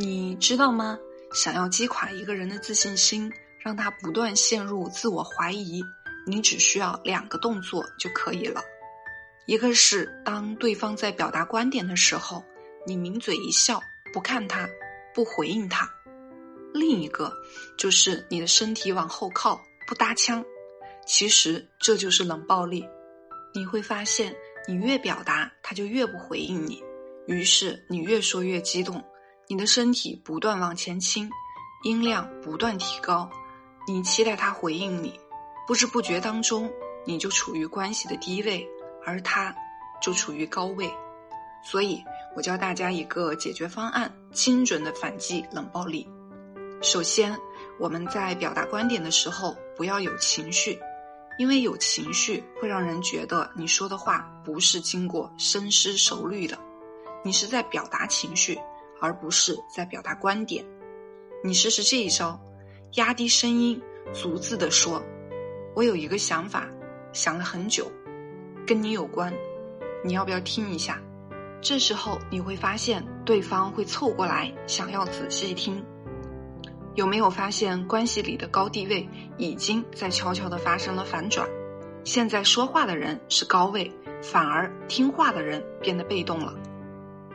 [0.00, 0.96] 你知道吗？
[1.32, 5.82] 想要击垮一个人的自信心，让他不断陷入自我怀疑，
[6.24, 8.62] 你只需要两个动作就可以了。
[9.46, 12.44] 一个是当对方在表达观点的时候，
[12.86, 14.68] 你抿嘴一笑，不看他，
[15.12, 15.84] 不回应他；
[16.72, 17.32] 另一个
[17.76, 20.44] 就是你的身体往后靠，不搭腔。
[21.08, 22.86] 其实这就是冷暴力。
[23.52, 24.32] 你会发现，
[24.68, 26.80] 你越表达，他就越不回应你，
[27.26, 29.04] 于是你越说越激动。
[29.50, 31.30] 你的身体不断往前倾，
[31.82, 33.30] 音量不断提高，
[33.86, 35.18] 你期待他回应你，
[35.66, 36.70] 不知不觉当中，
[37.06, 38.68] 你就处于关系的低位，
[39.06, 39.54] 而他，
[40.02, 40.92] 就处于高位。
[41.64, 42.04] 所以
[42.36, 46.06] 我教大家一个解决方案，精准的反击冷暴力。
[46.82, 47.34] 首先，
[47.80, 50.78] 我们在表达观点的时候不要有情绪，
[51.38, 56.58] 因为有情绪会让人觉得你说的话不是经过深思熟虑的，
[57.24, 58.58] 你是在表达情绪。
[59.00, 60.64] 而不是在表达观点，
[61.44, 62.40] 你试试这一招，
[62.94, 63.80] 压低声音，
[64.12, 65.02] 逐字的说
[65.74, 66.68] ：“我有一个想法，
[67.12, 67.90] 想了很久，
[68.66, 69.32] 跟你有关，
[70.04, 71.00] 你要不要听一下？”
[71.60, 75.84] 这时候你会发现对方会凑过来，想要仔细听。
[76.94, 81.48] 有没有发现关系里的高地位已经在悄悄的发生了反转？
[82.04, 86.54] 现在说话的人是高位，反而听话的人变得被动了。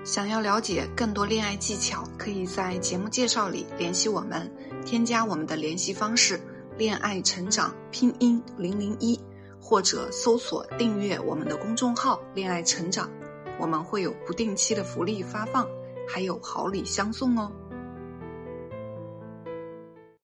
[0.03, 4.51] 想要了解更多恋爱技巧，可以在节目介绍里联系我们，
[4.85, 6.39] 添加我们的联系方式
[6.77, 9.17] “恋爱成长拼音零零一”，
[9.61, 13.09] 或者搜索订阅我们的公众号“恋爱成长”，
[13.57, 15.65] 我们会有不定期的福利发放，
[16.05, 17.49] 还有好礼相送哦。